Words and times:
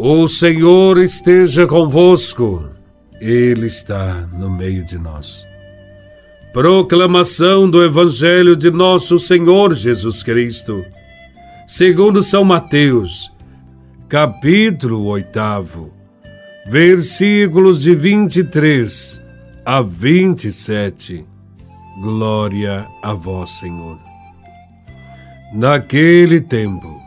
O 0.00 0.28
Senhor 0.28 0.96
esteja 0.98 1.66
convosco, 1.66 2.68
Ele 3.20 3.66
está 3.66 4.28
no 4.32 4.48
meio 4.48 4.84
de 4.84 4.96
nós. 4.96 5.44
Proclamação 6.52 7.68
do 7.68 7.82
Evangelho 7.82 8.54
de 8.54 8.70
Nosso 8.70 9.18
Senhor 9.18 9.74
Jesus 9.74 10.22
Cristo, 10.22 10.84
segundo 11.66 12.22
São 12.22 12.44
Mateus, 12.44 13.32
capítulo 14.08 15.04
8, 15.04 15.90
versículos 16.68 17.82
de 17.82 17.92
23 17.96 19.20
a 19.66 19.82
27. 19.82 21.26
Glória 22.00 22.86
a 23.02 23.14
Vós, 23.14 23.50
Senhor. 23.58 23.98
Naquele 25.52 26.40
tempo, 26.40 26.97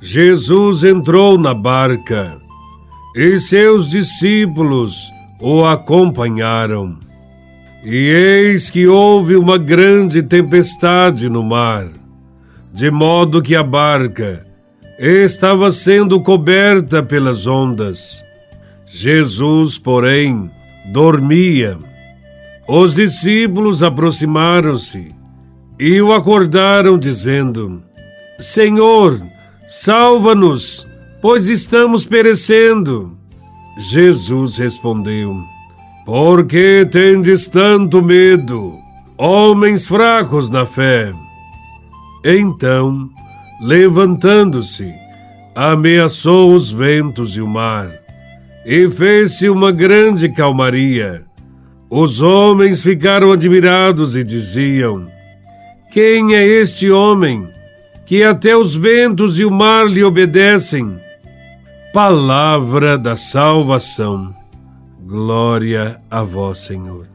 Jesus 0.00 0.84
entrou 0.84 1.36
na 1.36 1.52
barca 1.52 2.38
e 3.16 3.40
seus 3.40 3.88
discípulos 3.88 5.10
o 5.40 5.64
acompanharam. 5.64 6.96
E 7.84 7.94
eis 7.94 8.70
que 8.70 8.86
houve 8.86 9.36
uma 9.36 9.58
grande 9.58 10.22
tempestade 10.22 11.28
no 11.28 11.42
mar, 11.42 11.88
de 12.72 12.90
modo 12.90 13.42
que 13.42 13.56
a 13.56 13.62
barca 13.62 14.46
estava 14.98 15.72
sendo 15.72 16.20
coberta 16.20 17.02
pelas 17.02 17.46
ondas. 17.46 18.22
Jesus, 18.86 19.78
porém, 19.78 20.50
dormia. 20.86 21.76
Os 22.68 22.94
discípulos 22.94 23.82
aproximaram-se 23.82 25.14
e 25.78 26.00
o 26.00 26.12
acordaram, 26.12 26.98
dizendo: 26.98 27.82
Senhor, 28.38 29.20
Salva-nos, 29.68 30.86
pois 31.20 31.50
estamos 31.50 32.06
perecendo. 32.06 33.12
Jesus 33.78 34.56
respondeu: 34.56 35.44
Por 36.06 36.46
que 36.46 36.88
tendes 36.90 37.46
tanto 37.46 38.02
medo, 38.02 38.74
homens 39.18 39.84
fracos 39.84 40.48
na 40.48 40.64
fé? 40.64 41.12
Então, 42.24 43.10
levantando-se, 43.60 44.90
ameaçou 45.54 46.54
os 46.54 46.72
ventos 46.72 47.36
e 47.36 47.42
o 47.42 47.46
mar, 47.46 47.92
e 48.64 48.88
fez-se 48.88 49.50
uma 49.50 49.70
grande 49.70 50.30
calmaria. 50.30 51.26
Os 51.90 52.22
homens 52.22 52.82
ficaram 52.82 53.32
admirados 53.32 54.16
e 54.16 54.24
diziam: 54.24 55.06
Quem 55.92 56.34
é 56.34 56.42
este 56.42 56.90
homem? 56.90 57.57
Que 58.08 58.24
até 58.24 58.56
os 58.56 58.74
ventos 58.74 59.38
e 59.38 59.44
o 59.44 59.50
mar 59.50 59.86
lhe 59.86 60.02
obedecem. 60.02 60.98
Palavra 61.92 62.96
da 62.96 63.18
salvação. 63.18 64.34
Glória 65.04 66.00
a 66.10 66.22
vós, 66.22 66.60
Senhor. 66.60 67.06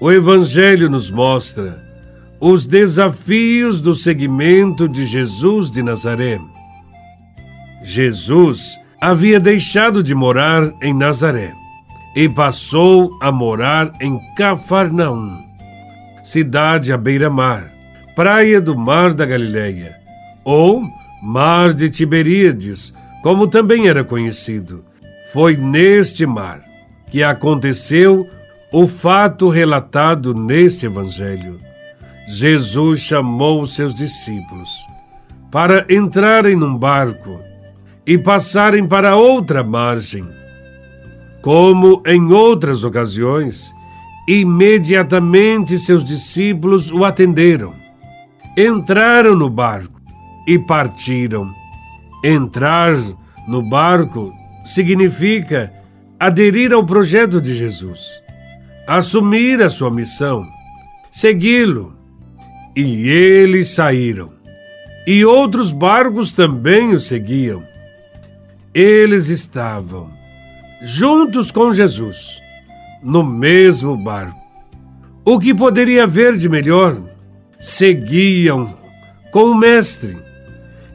O 0.00 0.12
Evangelho 0.12 0.88
nos 0.88 1.10
mostra 1.10 1.82
os 2.38 2.66
desafios 2.66 3.80
do 3.80 3.96
seguimento 3.96 4.88
de 4.88 5.04
Jesus 5.04 5.72
de 5.72 5.82
Nazaré. 5.82 6.40
Jesus 7.82 8.78
havia 9.00 9.40
deixado 9.40 10.04
de 10.04 10.14
morar 10.14 10.72
em 10.80 10.94
Nazaré 10.94 11.52
e 12.14 12.28
passou 12.28 13.10
a 13.20 13.32
morar 13.32 13.90
em 14.00 14.20
Cafarnaum, 14.36 15.36
cidade 16.22 16.92
à 16.92 16.96
beira-mar 16.96 17.71
Praia 18.14 18.60
do 18.60 18.76
Mar 18.76 19.14
da 19.14 19.24
Galileia, 19.24 19.96
ou 20.44 20.82
Mar 21.22 21.72
de 21.72 21.88
Tiberíades, 21.88 22.92
como 23.22 23.46
também 23.46 23.88
era 23.88 24.04
conhecido. 24.04 24.84
Foi 25.32 25.56
neste 25.56 26.26
mar 26.26 26.62
que 27.10 27.22
aconteceu 27.22 28.28
o 28.70 28.86
fato 28.86 29.48
relatado 29.48 30.34
nesse 30.34 30.84
evangelho. 30.84 31.56
Jesus 32.28 33.00
chamou 33.00 33.66
seus 33.66 33.94
discípulos 33.94 34.68
para 35.50 35.86
entrarem 35.88 36.54
num 36.54 36.76
barco 36.76 37.40
e 38.06 38.18
passarem 38.18 38.86
para 38.86 39.16
outra 39.16 39.64
margem. 39.64 40.28
Como 41.40 42.02
em 42.06 42.30
outras 42.30 42.84
ocasiões, 42.84 43.72
imediatamente 44.28 45.78
seus 45.78 46.04
discípulos 46.04 46.90
o 46.90 47.06
atenderam 47.06 47.81
entraram 48.56 49.34
no 49.34 49.48
barco 49.48 50.00
e 50.46 50.58
partiram. 50.58 51.52
Entrar 52.24 52.94
no 53.48 53.62
barco 53.62 54.32
significa 54.64 55.72
aderir 56.18 56.72
ao 56.72 56.84
projeto 56.84 57.40
de 57.40 57.54
Jesus, 57.54 58.00
assumir 58.86 59.60
a 59.60 59.68
sua 59.68 59.90
missão, 59.90 60.46
segui-lo. 61.10 61.96
E 62.74 63.08
eles 63.08 63.68
saíram. 63.68 64.30
E 65.06 65.24
outros 65.24 65.72
barcos 65.72 66.32
também 66.32 66.94
o 66.94 67.00
seguiam. 67.00 67.62
Eles 68.72 69.28
estavam 69.28 70.10
juntos 70.80 71.50
com 71.50 71.72
Jesus, 71.72 72.40
no 73.02 73.22
mesmo 73.22 73.96
barco. 73.96 74.40
O 75.24 75.38
que 75.38 75.54
poderia 75.54 76.04
haver 76.04 76.36
de 76.36 76.48
melhor? 76.48 77.11
Seguiam 77.62 78.74
com 79.30 79.44
o 79.44 79.54
Mestre, 79.54 80.18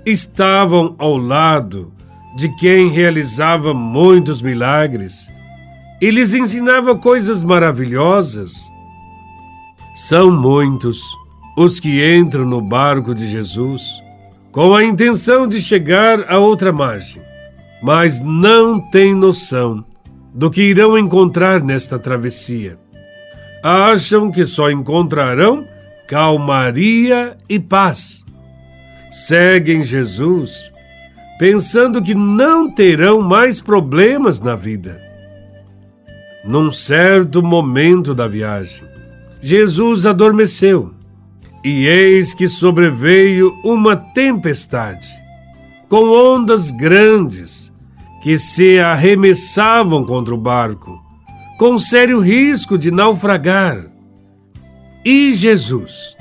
estavam 0.06 0.96
ao 1.00 1.16
lado 1.16 1.94
de 2.36 2.50
quem 2.58 2.90
realizava 2.90 3.74
muitos 3.74 4.42
milagres 4.42 5.32
e 6.02 6.12
lhes 6.12 6.34
ensinava 6.34 6.96
coisas 6.96 7.42
maravilhosas. 7.42 8.52
São 9.96 10.30
muitos 10.30 11.02
os 11.56 11.80
que 11.80 12.06
entram 12.16 12.46
no 12.46 12.60
barco 12.60 13.16
de 13.16 13.26
Jesus 13.26 14.04
com 14.52 14.76
a 14.76 14.84
intenção 14.84 15.48
de 15.48 15.62
chegar 15.62 16.30
a 16.30 16.38
outra 16.38 16.74
margem, 16.74 17.22
mas 17.82 18.20
não 18.20 18.80
têm 18.80 19.16
noção 19.16 19.86
do 20.34 20.52
que 20.52 20.62
irão 20.62 20.98
encontrar 20.98 21.64
nesta 21.64 21.98
travessia. 21.98 22.78
Acham 23.64 24.30
que 24.30 24.46
só 24.46 24.70
encontrarão 24.70 25.66
calmaria 26.08 27.36
e 27.50 27.60
paz. 27.60 28.24
Seguem 29.12 29.84
Jesus 29.84 30.72
pensando 31.38 32.02
que 32.02 32.16
não 32.16 32.72
terão 32.72 33.22
mais 33.22 33.62
problemas 33.62 34.40
na 34.40 34.56
vida. 34.56 35.02
Num 36.44 36.72
certo 36.72 37.44
momento 37.44 38.16
da 38.16 38.28
viagem, 38.28 38.84
Jesus 39.42 40.06
adormeceu 40.06 40.94
e 41.64 41.86
eis 41.86 42.34
que 42.34 42.48
sobreveio 42.48 43.54
uma 43.64 43.96
tempestade, 43.96 45.10
com 45.90 46.10
ondas 46.10 46.72
grandes 46.72 47.74
que 48.24 48.38
se 48.38 48.80
arremessavam 48.80 50.06
contra 50.06 50.34
o 50.34 50.38
barco, 50.38 51.00
com 51.58 51.78
sério 51.78 52.20
risco 52.20 52.78
de 52.78 52.92
naufragar. 52.92 53.97
E 55.04 55.34
Jesus 55.34 56.16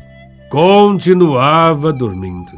continuava 0.48 1.92
dormindo. 1.92 2.52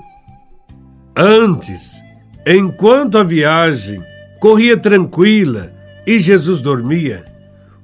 Antes, 1.16 2.02
enquanto 2.46 3.18
a 3.18 3.24
viagem 3.24 4.02
corria 4.38 4.76
tranquila 4.76 5.72
e 6.06 6.18
Jesus 6.18 6.62
dormia, 6.62 7.24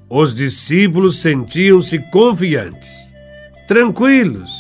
os 0.09 0.35
discípulos 0.35 1.21
sentiam-se 1.21 1.99
confiantes, 2.11 3.13
tranquilos. 3.67 4.53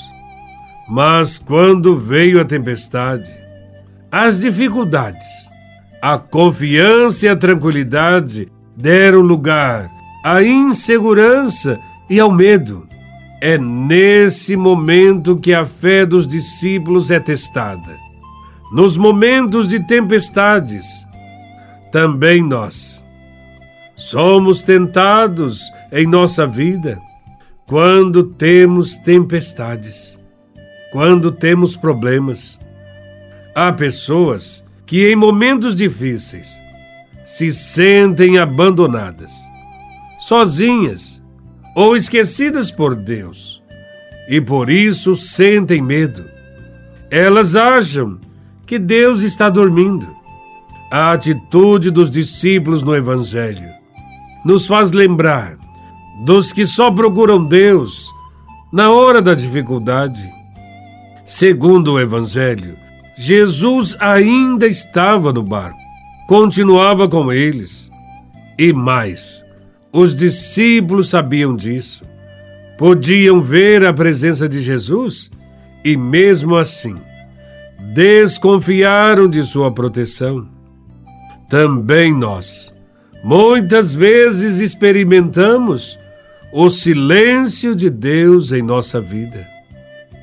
Mas 0.89 1.39
quando 1.39 1.97
veio 1.97 2.41
a 2.41 2.45
tempestade, 2.45 3.31
as 4.11 4.41
dificuldades, 4.41 5.49
a 6.03 6.19
confiança 6.19 7.27
e 7.27 7.29
a 7.29 7.37
tranquilidade 7.37 8.49
deram 8.77 9.21
lugar 9.21 9.91
à 10.25 10.43
insegurança 10.43 11.79
e 12.11 12.19
ao 12.19 12.31
medo. 12.31 12.87
É 13.47 13.59
nesse 13.59 14.57
momento 14.57 15.37
que 15.37 15.53
a 15.53 15.67
fé 15.67 16.07
dos 16.07 16.27
discípulos 16.27 17.11
é 17.11 17.21
testada. 17.21 17.95
Nos 18.73 18.97
momentos 18.97 19.69
de 19.69 19.79
tempestades, 19.81 21.07
também 21.93 22.43
nós 22.43 23.05
somos 23.95 24.63
tentados 24.63 25.61
em 25.93 26.07
nossa 26.07 26.47
vida 26.47 26.99
quando 27.67 28.25
temos 28.25 28.97
tempestades, 28.97 30.19
quando 30.91 31.31
temos 31.31 31.77
problemas. 31.77 32.59
Há 33.55 33.71
pessoas 33.75 34.65
que 34.87 35.13
em 35.13 35.15
momentos 35.15 35.77
difíceis 35.77 36.59
se 37.27 37.53
sentem 37.53 38.39
abandonadas, 38.39 39.35
sozinhas 40.19 41.23
ou 41.75 41.97
esquecidas 41.97 42.71
por 42.71 42.95
Deus 42.95 43.63
e 44.29 44.41
por 44.41 44.71
isso 44.71 45.17
sentem 45.17 45.83
medo. 45.83 46.25
Elas 47.11 47.55
acham 47.55 48.19
que 48.67 48.79
Deus 48.79 49.23
está 49.23 49.51
dormindo, 49.51 50.07
a 50.91 51.13
atitude 51.13 51.91
dos 51.91 52.11
discípulos 52.11 52.83
no 52.83 52.95
Evangelho 52.95 53.75
nos 54.45 54.67
faz 54.67 54.93
lembrar 54.93 55.57
dos 56.25 56.53
que 56.53 56.67
só 56.67 56.91
procuram 56.91 57.45
Deus 57.45 58.13
na 58.71 58.91
hora 58.91 59.23
da 59.23 59.35
dificuldade. 59.35 60.23
Segundo 61.25 61.95
o 61.95 62.01
Evangelho, 62.01 62.77
Jesus 63.17 63.97
ainda 63.99 64.67
estava 64.67 65.33
no 65.33 65.43
barco, 65.43 65.79
continuava 66.29 67.09
com 67.09 67.33
eles. 67.33 67.91
E 68.59 68.73
mais, 68.73 69.44
os 69.95 70.13
discípulos 70.13 71.09
sabiam 71.09 71.55
disso. 71.55 72.03
Podiam 72.77 73.41
ver 73.41 73.87
a 73.87 73.95
presença 73.95 74.49
de 74.49 74.61
Jesus 74.61 75.31
e, 75.85 75.97
mesmo 75.97 76.57
assim, 76.57 76.97
desconfiaram 77.95 79.31
de 79.31 79.47
sua 79.47 79.73
proteção. 79.73 80.49
Também 81.49 82.13
nós, 82.13 82.75
muitas 83.23 83.95
vezes 83.95 84.59
experimentamos 84.59 85.97
o 86.53 86.69
silêncio 86.71 87.77
de 87.77 87.89
Deus 87.89 88.51
em 88.51 88.63
nossa 88.63 89.01
vida. 89.01 89.47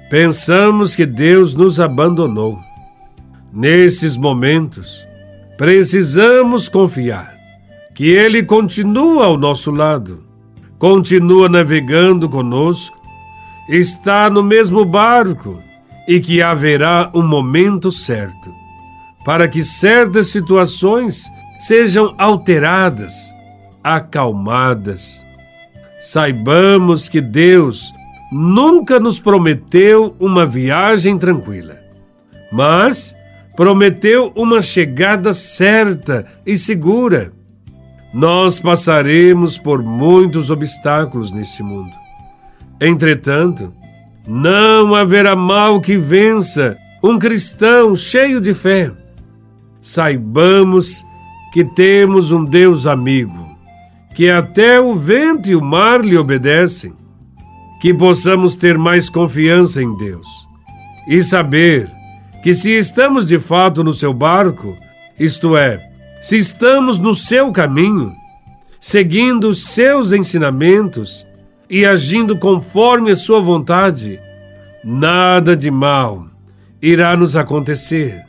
Pensamos 0.10 0.94
que 0.94 1.06
Deus 1.06 1.54
nos 1.54 1.80
abandonou. 1.80 2.60
Nesses 3.54 4.18
momentos, 4.18 5.08
precisamos 5.58 6.68
confiar 6.68 7.41
que 7.94 8.10
Ele 8.10 8.44
continua 8.44 9.26
ao 9.26 9.38
nosso 9.38 9.72
lado, 9.72 10.24
continua 10.80 11.48
navegando 11.48 12.30
conosco, 12.30 13.00
está 13.70 14.30
no 14.30 14.44
mesmo 14.44 14.84
barco 14.84 15.62
e 16.08 16.20
que 16.20 16.42
haverá 16.42 17.12
um 17.14 17.22
momento 17.22 17.92
certo 17.92 18.52
para 19.24 19.48
que 19.48 19.64
certas 19.64 20.30
situações 20.30 21.32
sejam 21.60 22.14
alteradas, 22.18 23.34
acalmadas. 23.84 25.26
Saibamos 26.02 27.08
que 27.08 27.22
Deus 27.22 27.94
nunca 28.32 29.00
nos 29.00 29.20
prometeu 29.20 30.16
uma 30.20 30.46
viagem 30.46 31.18
tranquila, 31.18 31.80
mas 32.52 33.16
prometeu 33.56 34.32
uma 34.36 34.62
chegada 34.62 35.34
certa 35.34 36.26
e 36.46 36.58
segura. 36.58 37.32
Nós 38.14 38.60
passaremos 38.60 39.58
por 39.58 39.82
muitos 39.82 40.50
obstáculos 40.50 41.32
neste 41.32 41.64
mundo. 41.64 41.92
Entretanto, 42.80 43.74
não 44.28 44.94
haverá 44.94 45.36
mal 45.36 45.80
que 45.80 45.98
vença 45.98 46.78
um 47.04 47.18
cristão 47.18 47.96
cheio 47.96 48.42
de 48.42 48.54
fé. 48.54 48.92
Saibamos 49.82 51.04
que 51.54 51.64
temos 51.64 52.32
um 52.32 52.46
Deus 52.46 52.86
amigo, 52.86 53.50
que 54.16 54.30
até 54.30 54.80
o 54.80 54.94
vento 54.96 55.50
e 55.50 55.56
o 55.56 55.62
mar 55.62 56.04
lhe 56.04 56.18
obedecem. 56.18 56.94
Que 57.82 57.94
possamos 57.94 58.56
ter 58.56 58.78
mais 58.78 59.10
confiança 59.10 59.82
em 59.82 59.98
Deus 59.98 60.28
e 61.08 61.24
saber 61.24 61.90
que 62.44 62.54
se 62.54 62.72
estamos 62.72 63.26
de 63.26 63.40
fato 63.40 63.84
no 63.84 63.94
seu 63.94 64.14
barco, 64.14 64.76
isto 65.20 65.58
é, 65.58 65.91
se 66.22 66.38
estamos 66.38 67.00
no 67.00 67.16
seu 67.16 67.52
caminho, 67.52 68.16
seguindo 68.80 69.50
os 69.50 69.66
seus 69.66 70.12
ensinamentos 70.12 71.26
e 71.70 71.86
agindo 71.86 72.38
conforme 72.38 73.12
a 73.12 73.16
sua 73.16 73.40
vontade, 73.40 74.20
nada 74.84 75.58
de 75.58 75.72
mal 75.72 76.26
irá 76.82 77.18
nos 77.18 77.36
acontecer. 77.36 78.24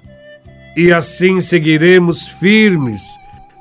E 0.75 0.91
assim 0.91 1.41
seguiremos 1.41 2.27
firmes 2.27 3.03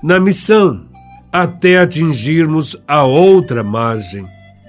na 0.02 0.20
missão 0.20 0.86
até 1.32 1.78
atingirmos 1.78 2.76
a 2.88 3.04
outra 3.04 3.64
margem, 3.64 4.26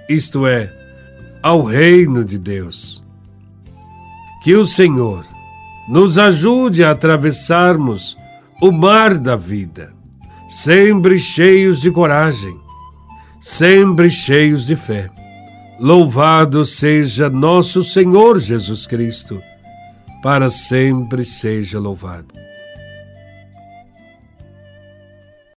isto 0.08 0.46
é, 0.46 0.72
ao 1.40 1.62
reino 1.62 2.24
de 2.24 2.38
Deus. 2.38 3.02
Que 4.42 4.56
o 4.56 4.66
Senhor 4.66 5.24
nos 5.88 6.18
ajude 6.18 6.82
a 6.82 6.90
atravessarmos 6.90 8.16
o 8.62 8.70
mar 8.70 9.18
da 9.18 9.34
vida, 9.34 9.92
sempre 10.48 11.18
cheios 11.18 11.80
de 11.80 11.90
coragem, 11.90 12.56
sempre 13.40 14.08
cheios 14.08 14.64
de 14.64 14.76
fé. 14.76 15.10
Louvado 15.80 16.64
seja 16.64 17.28
nosso 17.28 17.82
Senhor 17.82 18.38
Jesus 18.38 18.86
Cristo, 18.86 19.42
para 20.22 20.48
sempre 20.48 21.24
seja 21.24 21.80
louvado. 21.80 22.28